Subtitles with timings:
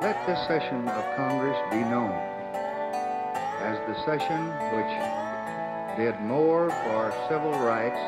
[0.00, 2.12] Let this session of Congress be known
[3.60, 4.42] as the session
[4.76, 4.94] which
[5.96, 8.00] did more for civil rights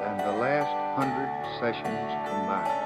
[0.00, 1.30] than the last hundred
[1.60, 2.84] sessions combined.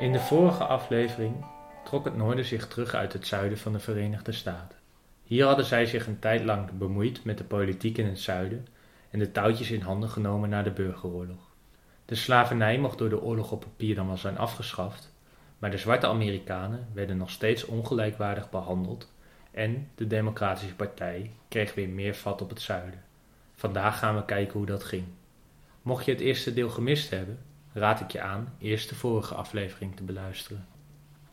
[0.00, 1.44] In de vorige aflevering
[1.84, 4.78] trok het noorden zich terug uit het zuiden van de Verenigde Staten.
[5.22, 8.66] Hier hadden zij zich een tijd lang bemoeid met de politiek in het zuiden
[9.10, 11.54] en de touwtjes in handen genomen na de burgeroorlog.
[12.06, 15.12] De slavernij mocht door de oorlog op papier dan wel zijn afgeschaft,
[15.58, 19.12] maar de zwarte Amerikanen werden nog steeds ongelijkwaardig behandeld
[19.50, 23.04] en de Democratische Partij kreeg weer meer vat op het zuiden.
[23.54, 25.04] Vandaag gaan we kijken hoe dat ging.
[25.82, 27.38] Mocht je het eerste deel gemist hebben,
[27.72, 30.66] raad ik je aan eerst de vorige aflevering te beluisteren.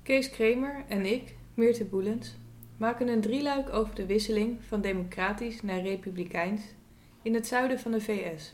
[0.03, 2.35] Kees Kremer en ik, Meerte Boelens,
[2.77, 6.61] maken een drieluik over de wisseling van democratisch naar republikeins
[7.21, 8.53] in het zuiden van de VS.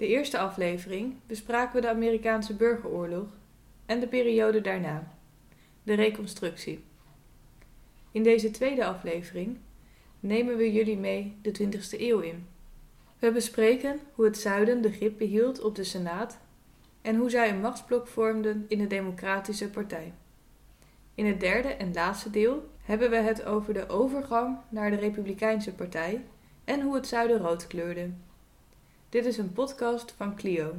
[0.00, 3.26] De eerste aflevering bespraken we de Amerikaanse burgeroorlog
[3.86, 5.12] en de periode daarna,
[5.82, 6.84] de Reconstructie.
[8.10, 9.58] In deze tweede aflevering
[10.20, 12.46] nemen we jullie mee de 20e eeuw in.
[13.18, 16.38] We bespreken hoe het zuiden de grip behield op de Senaat
[17.02, 20.12] en hoe zij een machtsblok vormden in de Democratische Partij.
[21.14, 25.74] In het derde en laatste deel hebben we het over de overgang naar de Republikeinse
[25.74, 26.24] Partij
[26.64, 28.10] en hoe het zuiden rood kleurde.
[29.10, 30.74] Dit is een podcast van Clio,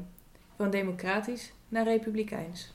[0.56, 2.74] van democratisch naar republikeins.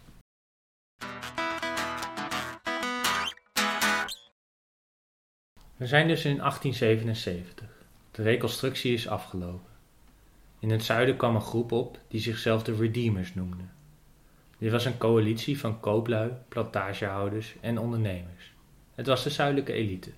[5.77, 7.69] We zijn dus in 1877.
[8.11, 9.71] De reconstructie is afgelopen.
[10.59, 13.65] In het zuiden kwam een groep op die zichzelf de Redeemers noemde.
[14.59, 18.53] Dit was een coalitie van kooplui, plantagehouders en ondernemers.
[18.95, 20.11] Het was de zuidelijke elite.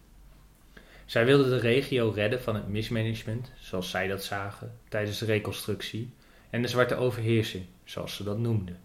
[1.08, 6.12] Zij wilden de regio redden van het mismanagement, zoals zij dat zagen, tijdens de reconstructie,
[6.50, 8.78] en de zwarte overheersing, zoals ze dat noemden.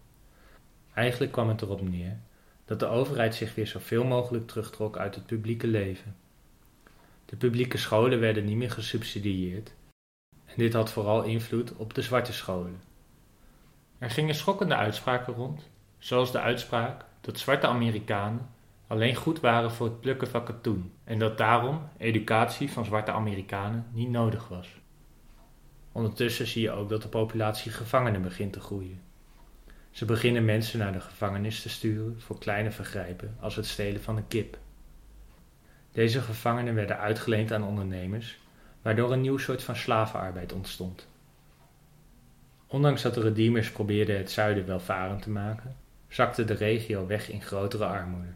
[0.94, 2.18] Eigenlijk kwam het erop neer
[2.66, 6.16] dat de overheid zich weer zoveel mogelijk terugtrok uit het publieke leven.
[7.26, 9.74] De publieke scholen werden niet meer gesubsidieerd
[10.46, 12.82] en dit had vooral invloed op de zwarte scholen.
[13.98, 18.50] Er gingen schokkende uitspraken rond, zoals de uitspraak dat zwarte Amerikanen
[18.94, 23.86] alleen goed waren voor het plukken van katoen en dat daarom educatie van zwarte Amerikanen
[23.92, 24.68] niet nodig was.
[25.92, 29.02] Ondertussen zie je ook dat de populatie gevangenen begint te groeien.
[29.92, 34.18] Ze beginnen mensen naar de gevangenis te sturen voor kleine vergrijpen als het stelen van
[34.18, 34.58] een kip.
[35.92, 38.40] Deze gevangenen werden uitgeleend aan ondernemers,
[38.82, 41.08] waardoor een nieuw soort van slavenarbeid ontstond.
[42.68, 45.76] Ondanks dat de redeemers probeerden het zuiden welvarend te maken,
[46.08, 48.34] zakte de regio weg in grotere armoede.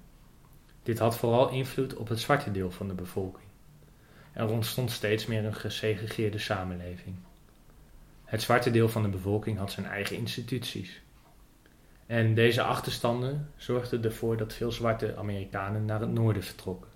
[0.88, 3.48] Dit had vooral invloed op het zwarte deel van de bevolking.
[4.34, 7.16] Er ontstond steeds meer een gesegregeerde samenleving.
[8.26, 11.02] Het zwarte deel van de bevolking had zijn eigen instituties.
[12.06, 16.92] En deze achterstanden zorgden ervoor dat veel zwarte Amerikanen naar het noorden vertrokken.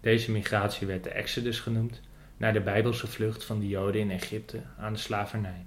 [0.00, 2.00] Deze migratie werd de Exodus genoemd,
[2.36, 5.66] naar de Bijbelse vlucht van de Joden in Egypte aan de slavernij.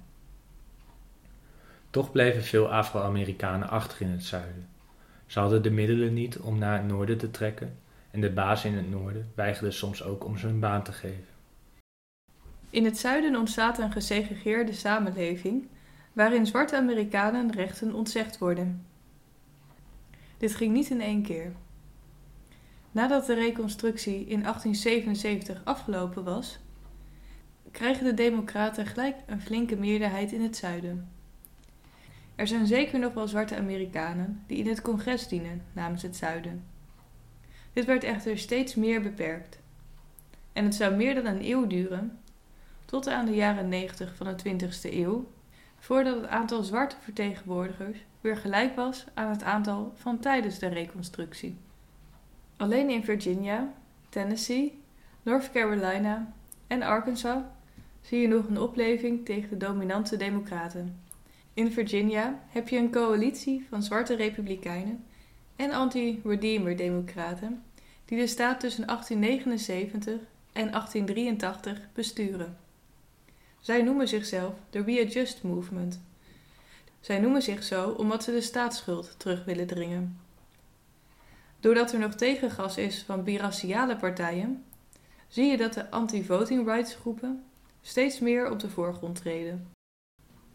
[1.90, 4.75] Toch bleven veel Afro-Amerikanen achter in het zuiden.
[5.26, 7.78] Ze hadden de middelen niet om naar het noorden te trekken
[8.10, 11.34] en de baas in het noorden weigerde soms ook om ze een baan te geven.
[12.70, 15.68] In het zuiden ontstaat een gesegregeerde samenleving
[16.12, 18.86] waarin zwarte Amerikanen rechten ontzegd worden.
[20.38, 21.52] Dit ging niet in één keer.
[22.90, 26.58] Nadat de reconstructie in 1877 afgelopen was,
[27.70, 31.15] krijgen de Democraten gelijk een flinke meerderheid in het zuiden.
[32.36, 36.64] Er zijn zeker nog wel zwarte Amerikanen die in het congres dienen namens het zuiden.
[37.72, 39.58] Dit werd echter steeds meer beperkt.
[40.52, 42.18] En het zou meer dan een eeuw duren,
[42.84, 45.28] tot aan de jaren 90 van de 20ste eeuw,
[45.78, 51.56] voordat het aantal zwarte vertegenwoordigers weer gelijk was aan het aantal van tijdens de reconstructie.
[52.56, 53.72] Alleen in Virginia,
[54.08, 54.82] Tennessee,
[55.22, 56.32] North Carolina
[56.66, 57.42] en Arkansas
[58.00, 61.05] zie je nog een opleving tegen de dominante Democraten.
[61.56, 65.04] In Virginia heb je een coalitie van zwarte republikeinen
[65.56, 67.62] en anti-Redeemer-democraten
[68.04, 70.12] die de staat tussen 1879
[70.52, 72.58] en 1883 besturen.
[73.60, 76.00] Zij noemen zichzelf de Readjust Movement.
[77.00, 80.20] Zij noemen zich zo omdat ze de staatsschuld terug willen dringen.
[81.60, 84.64] Doordat er nog tegengas is van biraciale partijen,
[85.28, 87.44] zie je dat de anti-voting rights groepen
[87.82, 89.75] steeds meer op de voorgrond treden.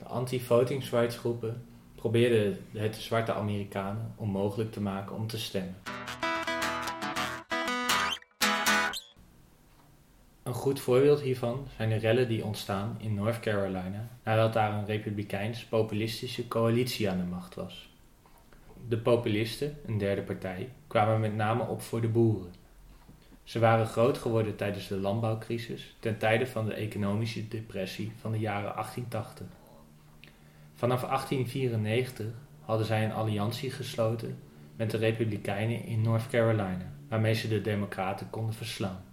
[0.01, 1.65] De anti-voting rights groepen
[1.95, 5.75] probeerden het zwarte Amerikanen onmogelijk te maken om te stemmen.
[10.43, 14.85] Een goed voorbeeld hiervan zijn de rellen die ontstaan in North Carolina nadat daar een
[14.85, 17.89] republikeins-populistische coalitie aan de macht was.
[18.87, 22.53] De populisten, een derde partij, kwamen met name op voor de boeren.
[23.43, 28.39] Ze waren groot geworden tijdens de landbouwcrisis ten tijde van de economische depressie van de
[28.39, 29.60] jaren 1880.
[30.81, 32.25] Vanaf 1894
[32.59, 34.39] hadden zij een alliantie gesloten
[34.75, 39.03] met de Republikeinen in North Carolina, waarmee ze de Democraten konden verslaan.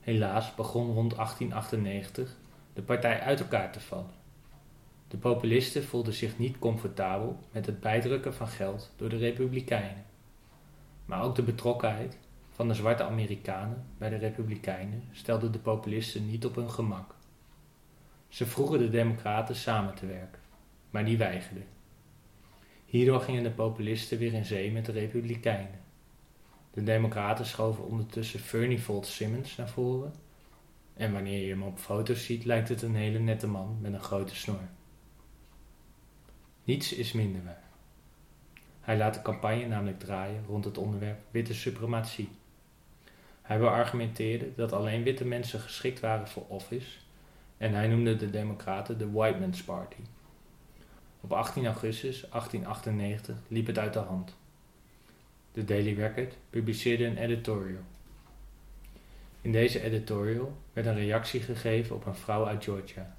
[0.00, 2.36] Helaas begon rond 1898
[2.72, 4.10] de partij uit elkaar te vallen.
[5.08, 10.04] De populisten voelden zich niet comfortabel met het bijdrukken van geld door de Republikeinen.
[11.04, 12.18] Maar ook de betrokkenheid
[12.50, 17.15] van de zwarte Amerikanen bij de Republikeinen stelde de populisten niet op hun gemak.
[18.36, 20.40] Ze vroegen de Democraten samen te werken,
[20.90, 21.66] maar die weigerden.
[22.84, 25.80] Hierdoor gingen de populisten weer in zee met de Republikeinen.
[26.70, 30.14] De Democraten schoven ondertussen Fernie Fold Simmons naar voren.
[30.94, 34.00] En wanneer je hem op foto's ziet, lijkt het een hele nette man met een
[34.00, 34.68] grote snor.
[36.64, 37.64] Niets is minder waar.
[38.80, 42.28] Hij laat de campagne namelijk draaien rond het onderwerp witte suprematie.
[43.42, 47.04] Hij beargumenteerde dat alleen witte mensen geschikt waren voor office
[47.56, 50.00] en hij noemde de Democraten de White Man's Party.
[51.20, 54.36] Op 18 augustus 1898 liep het uit de hand.
[55.52, 57.82] De Daily Record publiceerde een editorial.
[59.40, 63.16] In deze editorial werd een reactie gegeven op een vrouw uit Georgia.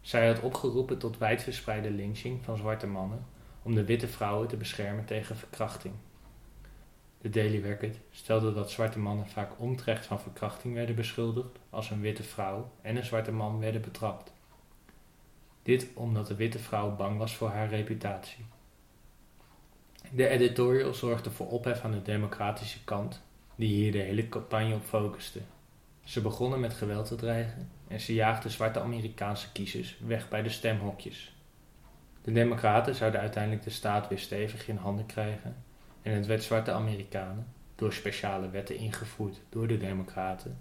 [0.00, 3.26] Zij had opgeroepen tot wijdverspreide lynching van zwarte mannen
[3.62, 5.94] om de witte vrouwen te beschermen tegen verkrachting.
[7.24, 12.00] De Daily Record stelde dat zwarte mannen vaak onterecht van verkrachting werden beschuldigd als een
[12.00, 14.32] witte vrouw en een zwarte man werden betrapt.
[15.62, 18.44] Dit omdat de witte vrouw bang was voor haar reputatie.
[20.10, 23.22] De editorial zorgde voor ophef aan de democratische kant,
[23.56, 25.40] die hier de hele campagne op focuste.
[26.02, 30.50] Ze begonnen met geweld te dreigen en ze jaagden zwarte Amerikaanse kiezers weg bij de
[30.50, 31.34] stemhokjes.
[32.22, 35.56] De Democraten zouden uiteindelijk de staat weer stevig in handen krijgen
[36.04, 40.58] en het werd zwarte Amerikanen, door speciale wetten ingevoerd door de Democraten,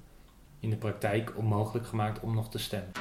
[0.60, 2.92] in de praktijk onmogelijk gemaakt om nog te stemmen.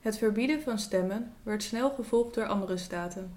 [0.00, 3.32] Het verbieden van stemmen werd snel gevolgd door andere staten.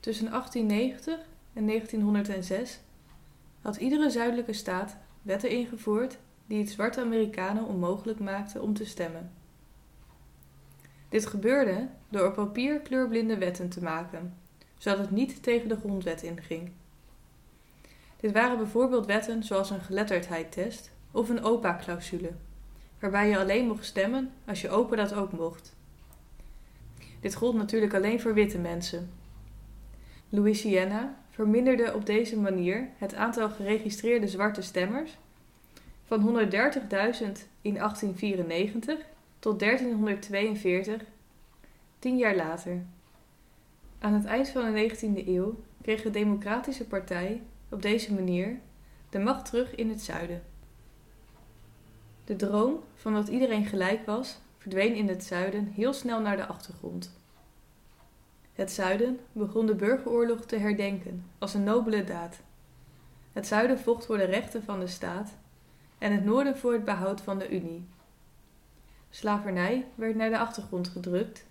[0.00, 1.18] Tussen 1890
[1.52, 2.80] en 1906
[3.60, 9.30] had iedere zuidelijke staat wetten ingevoerd die het zwarte Amerikanen onmogelijk maakten om te stemmen.
[11.08, 14.34] Dit gebeurde door op papier kleurblinde wetten te maken,
[14.78, 16.70] zodat het niet tegen de grondwet inging.
[18.20, 22.30] Dit waren bijvoorbeeld wetten zoals een geletterdheidtest of een OPA-clausule,
[23.00, 25.74] waarbij je alleen mocht stemmen als je opa dat ook mocht.
[27.20, 29.10] Dit gold natuurlijk alleen voor witte mensen.
[30.28, 35.16] Louisiana verminderde op deze manier het aantal geregistreerde zwarte stemmers
[36.04, 36.28] van 130.000
[37.60, 38.98] in 1894
[39.46, 41.02] tot 1342,
[41.98, 42.82] tien jaar later.
[43.98, 48.58] Aan het eind van de 19e eeuw kreeg de Democratische Partij op deze manier
[49.10, 50.42] de macht terug in het zuiden.
[52.24, 56.46] De droom van dat iedereen gelijk was, verdween in het zuiden heel snel naar de
[56.46, 57.18] achtergrond.
[58.52, 62.40] Het zuiden begon de burgeroorlog te herdenken als een nobele daad.
[63.32, 65.36] Het zuiden vocht voor de rechten van de staat
[65.98, 67.86] en het noorden voor het behoud van de Unie.
[69.10, 71.46] Slavernij werd naar de achtergrond gedrukt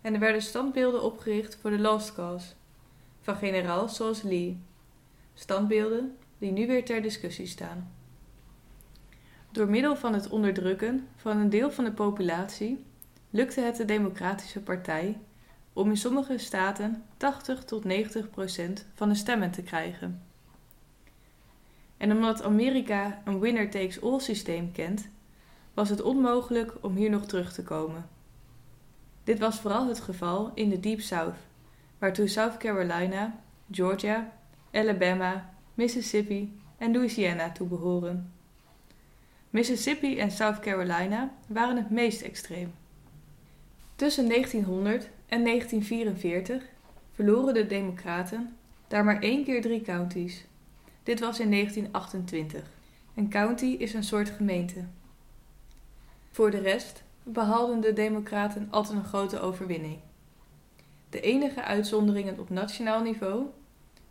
[0.00, 2.52] en er werden standbeelden opgericht voor de Lost Cause
[3.20, 4.60] van generaals zoals Lee.
[5.34, 7.92] Standbeelden die nu weer ter discussie staan.
[9.50, 12.84] Door middel van het onderdrukken van een deel van de populatie
[13.30, 15.18] lukte het de Democratische Partij
[15.72, 20.22] om in sommige staten 80 tot 90 procent van de stemmen te krijgen.
[21.96, 25.08] En omdat Amerika een winner-takes-all systeem kent,
[25.76, 28.08] was het onmogelijk om hier nog terug te komen.
[29.24, 31.36] Dit was vooral het geval in de Deep South,
[31.98, 33.40] waartoe South Carolina,
[33.70, 34.32] Georgia,
[34.72, 38.32] Alabama, Mississippi en Louisiana toebehoren.
[39.50, 42.74] Mississippi en South Carolina waren het meest extreem.
[43.96, 46.62] Tussen 1900 en 1944
[47.12, 48.56] verloren de Democraten
[48.88, 50.44] daar maar één keer drie counties.
[51.02, 52.62] Dit was in 1928.
[53.14, 54.84] Een county is een soort gemeente.
[56.36, 59.98] Voor de rest behaalden de Democraten altijd een grote overwinning.
[61.10, 63.46] De enige uitzonderingen op nationaal niveau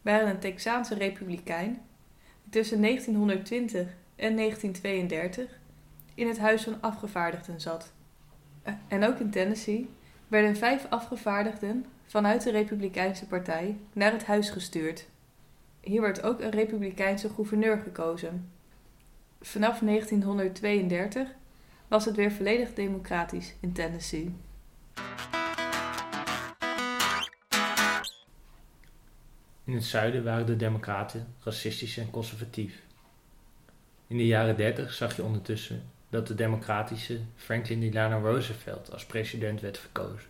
[0.01, 1.81] waren een Texaanse republikein
[2.43, 5.59] die tussen 1920 en 1932
[6.15, 7.93] in het Huis van Afgevaardigden zat.
[8.87, 9.89] En ook in Tennessee
[10.27, 15.07] werden vijf afgevaardigden vanuit de Republikeinse Partij naar het huis gestuurd.
[15.79, 18.51] Hier werd ook een republikeinse gouverneur gekozen.
[19.41, 21.35] Vanaf 1932
[21.87, 24.35] was het weer volledig democratisch in Tennessee.
[29.63, 32.81] In het zuiden waren de democraten racistisch en conservatief.
[34.07, 39.61] In de jaren 30 zag je ondertussen dat de democratische Franklin Delano Roosevelt als president
[39.61, 40.29] werd verkozen.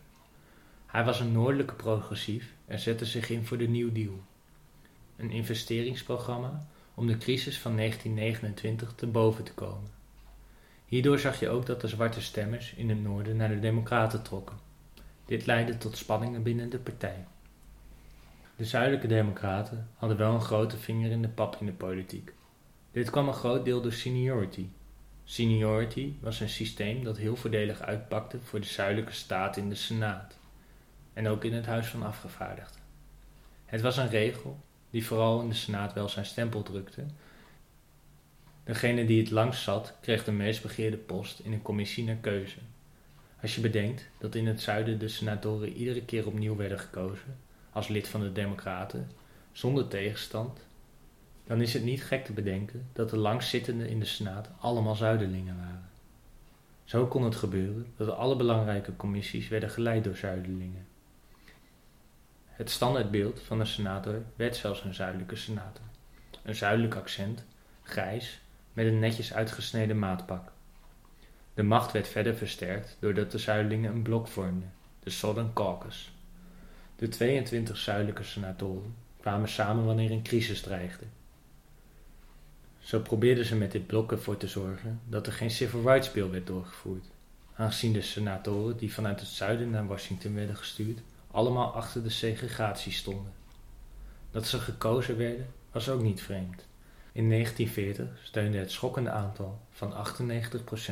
[0.85, 4.23] Hij was een noordelijke progressief en zette zich in voor de New Deal,
[5.17, 9.94] een investeringsprogramma om de crisis van 1929 te boven te komen.
[10.85, 14.57] Hierdoor zag je ook dat de zwarte stemmers in het noorden naar de Democraten trokken.
[15.25, 17.25] Dit leidde tot spanningen binnen de partij.
[18.55, 22.33] De zuidelijke Democraten hadden wel een grote vinger in de pap in de politiek.
[22.91, 24.67] Dit kwam een groot deel door seniority.
[25.23, 30.37] Seniority was een systeem dat heel voordelig uitpakte voor de zuidelijke staten in de Senaat
[31.13, 32.81] en ook in het Huis van Afgevaardigden.
[33.65, 37.05] Het was een regel die vooral in de Senaat wel zijn stempel drukte.
[38.65, 42.57] Degene die het langst zat, kreeg de meest begeerde post in een commissie naar keuze.
[43.41, 47.37] Als je bedenkt dat in het zuiden de senatoren iedere keer opnieuw werden gekozen,
[47.71, 49.11] als lid van de Democraten,
[49.51, 50.59] zonder tegenstand,
[51.43, 55.57] dan is het niet gek te bedenken dat de langstzittenden in de Senaat allemaal zuiderlingen
[55.57, 55.89] waren.
[56.83, 60.87] Zo kon het gebeuren dat alle belangrijke commissies werden geleid door zuiderlingen.
[62.45, 65.85] Het standaardbeeld van een senator werd zelfs een zuidelijke senator.
[66.43, 67.45] Een zuidelijk accent,
[67.83, 68.39] grijs,
[68.75, 70.51] met een netjes uitgesneden maatpak.
[71.53, 76.11] De macht werd verder versterkt doordat de zuidelingen een blok vormden, de Southern Caucus.
[76.95, 81.05] De 22 zuidelijke senatoren kwamen samen wanneer een crisis dreigde.
[82.79, 86.29] Zo probeerden ze met dit blok ervoor te zorgen dat er geen Civil Rights Bill
[86.29, 87.05] werd doorgevoerd,
[87.55, 90.99] aangezien de senatoren die vanuit het zuiden naar Washington werden gestuurd
[91.31, 93.33] allemaal achter de segregatie stonden.
[94.31, 96.65] Dat ze gekozen werden was ook niet vreemd.
[97.15, 99.95] In 1940 steunde het schokkende aantal van 98%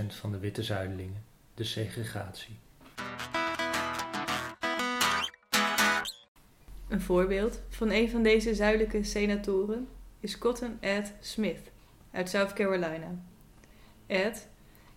[0.07, 2.55] van de witte zuidelingen de segregatie.
[6.87, 9.87] Een voorbeeld van een van deze zuidelijke senatoren
[10.19, 11.71] is Cotton Ed Smith
[12.11, 13.15] uit South Carolina.
[14.07, 14.47] Ed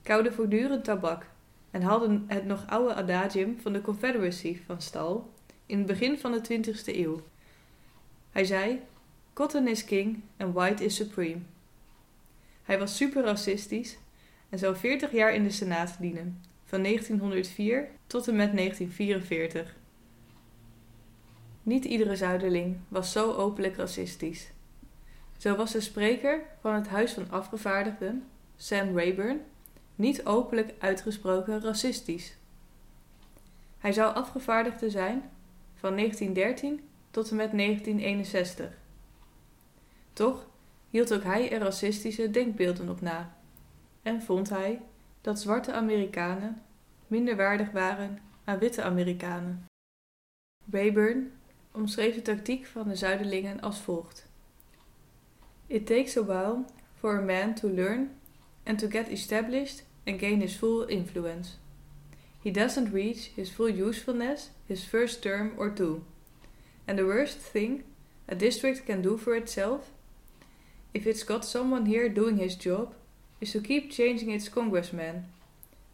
[0.02, 1.26] kauwde voortdurend tabak
[1.70, 5.32] en haalde het nog oude adagium van de Confederacy van stal
[5.66, 7.22] in het begin van de 20e eeuw.
[8.30, 8.80] Hij zei:
[9.36, 11.40] Cotton is king en white is supreme.
[12.62, 13.98] Hij was super racistisch
[14.48, 19.76] en zou 40 jaar in de Senaat dienen, van 1904 tot en met 1944.
[21.62, 24.50] Niet iedere zuiderling was zo openlijk racistisch.
[25.36, 28.24] Zo was de spreker van het Huis van Afgevaardigden,
[28.56, 29.40] Sam Rayburn,
[29.94, 32.36] niet openlijk uitgesproken racistisch.
[33.78, 35.30] Hij zou afgevaardigde zijn
[35.74, 38.84] van 1913 tot en met 1961.
[40.16, 40.46] Toch
[40.90, 43.36] hield ook hij er racistische denkbeelden op na
[44.02, 44.82] en vond hij
[45.20, 46.62] dat zwarte Amerikanen
[47.06, 49.64] minder waardig waren aan witte Amerikanen.
[50.70, 51.32] Rayburn
[51.72, 54.26] omschreef de tactiek van de Zuiderlingen als volgt:
[55.66, 58.10] It takes a while for a man to learn
[58.64, 61.50] and to get established and gain his full influence.
[62.42, 66.02] He doesn't reach his full usefulness his first term or two.
[66.84, 67.82] And the worst thing
[68.28, 69.90] a district can do for itself,
[70.92, 72.94] if it's got someone here doing his job,
[73.40, 75.26] is to keep changing its congressman.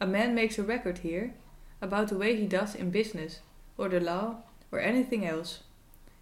[0.00, 1.32] A man makes a record here
[1.80, 3.40] about the way he does in business,
[3.76, 4.36] or the law,
[4.70, 5.62] or anything else.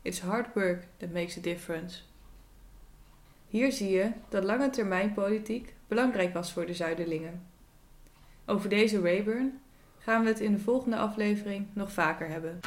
[0.03, 2.03] It's hard work that makes a difference.
[3.49, 7.47] Hier zie je dat lange termijn politiek belangrijk was voor de Zuiderlingen.
[8.47, 9.61] Over deze Rayburn
[9.99, 12.61] gaan we het in de volgende aflevering nog vaker hebben.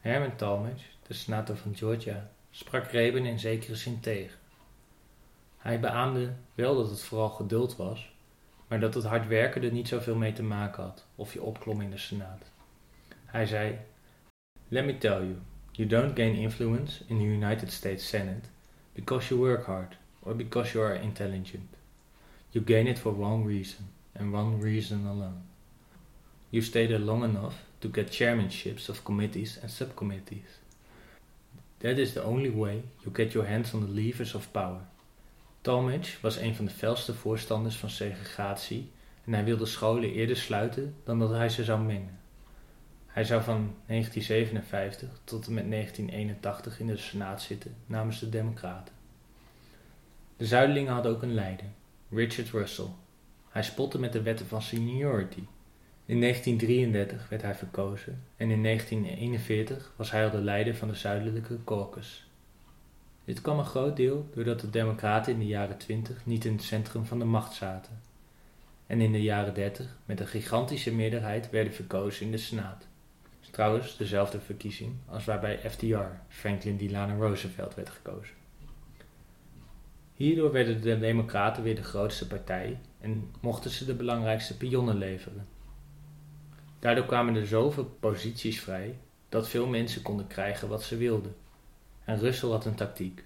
[0.00, 4.38] Herman Talmadge, de senator van Georgia, sprak Reben in zekere zin tegen.
[5.58, 8.12] Hij beaamde wel dat het vooral geduld was,
[8.68, 11.80] maar dat het hard werken er niet zoveel mee te maken had of je opklom
[11.80, 12.50] in de senaat.
[13.24, 13.78] Hij zei:
[14.68, 15.36] Let me tell you,
[15.70, 18.48] you don't gain influence in the United States Senate
[18.92, 21.70] because you work hard or because you are intelligent.
[22.50, 25.42] You gain it for one reason, and one reason alone.
[26.50, 30.61] You stay there long enough to get chairmanships of committees and subcommittees.
[31.82, 34.80] That is the only way you get your hands on the levers of power.
[35.60, 38.90] Talmadge was een van de felste voorstanders van segregatie
[39.24, 42.18] en hij wilde scholen eerder sluiten dan dat hij ze zou mengen.
[43.06, 48.94] Hij zou van 1957 tot en met 1981 in de Senaat zitten namens de Democraten.
[50.36, 51.66] De Zuidelingen hadden ook een leider,
[52.10, 52.90] Richard Russell.
[53.48, 55.42] Hij spotte met de wetten van seniority.
[56.06, 60.94] In 1933 werd hij verkozen en in 1941 was hij al de leider van de
[60.94, 62.26] Zuidelijke Caucus.
[63.24, 66.62] Dit kwam een groot deel doordat de Democraten in de jaren 20 niet in het
[66.62, 68.00] centrum van de macht zaten
[68.86, 72.86] en in de jaren 30 met een gigantische meerderheid werden verkozen in de Senaat.
[73.52, 78.34] Trouwens dezelfde verkiezing als waarbij FDR, Franklin Delano Roosevelt, werd gekozen.
[80.14, 85.46] Hierdoor werden de Democraten weer de grootste partij en mochten ze de belangrijkste pionnen leveren.
[86.82, 88.98] Daardoor kwamen er zoveel posities vrij
[89.28, 91.34] dat veel mensen konden krijgen wat ze wilden.
[92.04, 93.24] En Russell had een tactiek.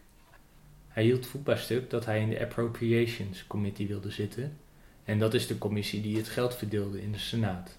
[0.88, 4.58] Hij hield voetbaar stuk dat hij in de Appropriations Committee wilde zitten,
[5.04, 7.78] en dat is de commissie die het geld verdeelde in de Senaat.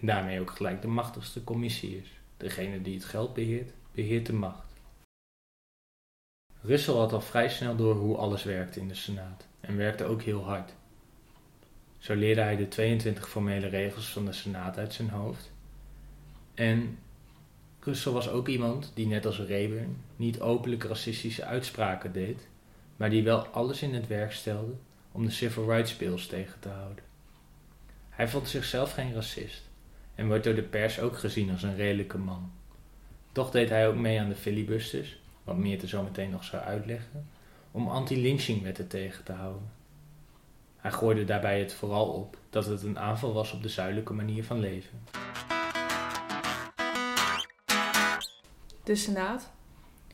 [0.00, 2.08] En daarmee ook gelijk de machtigste commissie is.
[2.36, 4.72] Degene die het geld beheert, beheert de macht.
[6.60, 10.22] Russell had al vrij snel door hoe alles werkte in de Senaat en werkte ook
[10.22, 10.74] heel hard.
[11.98, 15.52] Zo leerde hij de 22 formele regels van de Senaat uit zijn hoofd.
[16.54, 16.98] En
[17.80, 22.48] Russell was ook iemand die net als Rayburn niet openlijk racistische uitspraken deed,
[22.96, 24.72] maar die wel alles in het werk stelde
[25.12, 27.04] om de civil rights bills tegen te houden.
[28.08, 29.62] Hij vond zichzelf geen racist
[30.14, 32.52] en wordt door de pers ook gezien als een redelijke man.
[33.32, 37.28] Toch deed hij ook mee aan de filibusters, wat Meerte zo meteen nog zou uitleggen,
[37.70, 39.70] om anti-lynchingwetten tegen te houden.
[40.78, 44.44] Hij gooide daarbij het vooral op dat het een aanval was op de zuidelijke manier
[44.44, 45.02] van leven.
[48.84, 49.50] De Senaat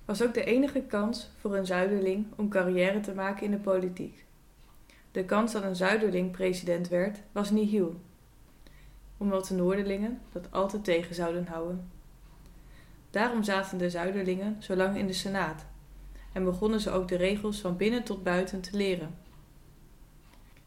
[0.05, 4.25] was ook de enige kans voor een zuiderling om carrière te maken in de politiek.
[5.13, 8.01] De kans dat een zuiderling president werd was nihil,
[9.17, 11.91] omdat de noorderlingen dat altijd tegen zouden houden.
[13.11, 15.65] Daarom zaten de zuiderlingen zo lang in de Senaat
[16.33, 19.15] en begonnen ze ook de regels van binnen tot buiten te leren.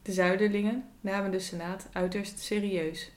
[0.08, 3.12] De zuiderlingen namen de Senaat uiterst serieus.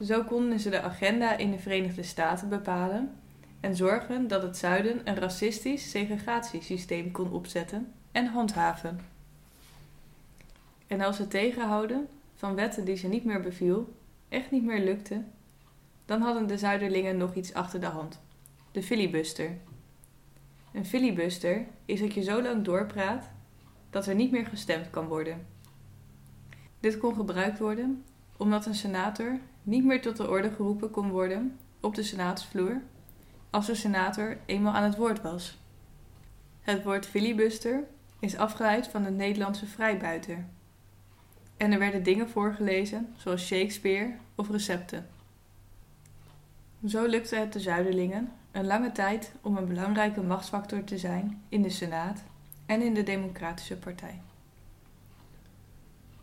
[0.00, 3.12] Zo konden ze de agenda in de Verenigde Staten bepalen
[3.60, 9.00] en zorgen dat het zuiden een racistisch segregatiesysteem kon opzetten en handhaven.
[10.86, 13.94] En als het tegenhouden van wetten die ze niet meer beviel
[14.28, 15.22] echt niet meer lukte,
[16.04, 18.20] dan hadden de Zuiderlingen nog iets achter de hand:
[18.72, 19.58] de filibuster.
[20.72, 23.30] Een filibuster is dat je zo lang doorpraat
[23.94, 25.46] dat er niet meer gestemd kan worden.
[26.80, 28.04] Dit kon gebruikt worden
[28.36, 32.82] omdat een senator niet meer tot de orde geroepen kon worden op de senaatsvloer
[33.50, 35.58] als de senator eenmaal aan het woord was.
[36.60, 37.84] Het woord filibuster
[38.18, 40.44] is afgeleid van het Nederlandse vrijbuiter.
[41.56, 45.08] En er werden dingen voorgelezen, zoals Shakespeare of recepten.
[46.86, 51.62] Zo lukte het de Zuiderlingen een lange tijd om een belangrijke machtsfactor te zijn in
[51.62, 52.24] de Senaat
[52.66, 54.20] en in de Democratische Partij.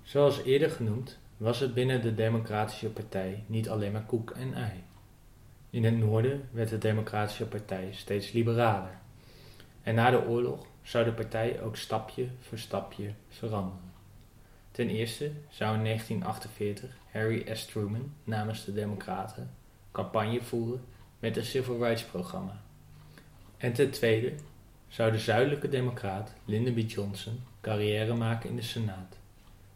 [0.02, 4.84] Zoals eerder genoemd was het binnen de Democratische Partij niet alleen maar koek en ei.
[5.70, 9.00] In het noorden werd de Democratische Partij steeds liberaler.
[9.84, 13.92] En na de oorlog zou de partij ook stapje voor stapje veranderen.
[14.72, 17.66] Ten eerste zou in 1948 Harry S.
[17.66, 19.52] Truman namens de Democraten
[19.92, 20.84] campagne voeren
[21.20, 22.62] met een Civil Rights programma.
[23.58, 24.34] En ten tweede
[24.92, 26.90] zou de zuidelijke democraat Lyndon B.
[26.90, 29.18] Johnson carrière maken in de Senaat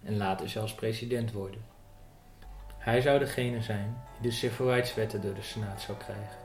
[0.04, 1.66] en later zelfs president worden.
[2.78, 6.38] Hij zou degene zijn die de Civil Rights wetten door de Senaat zou krijgen.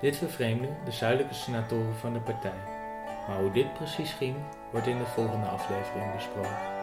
[0.00, 2.62] Dit vervreemde de zuidelijke senatoren van de partij,
[3.28, 4.36] maar hoe dit precies ging,
[4.72, 6.76] wordt in de volgende aflevering besproken.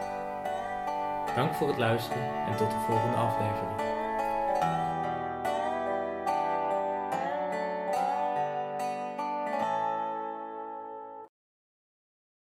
[1.34, 3.95] Dank voor het luisteren en tot de volgende aflevering.